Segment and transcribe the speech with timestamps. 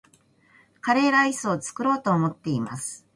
[0.81, 3.05] カレーライスを作ろうと思っています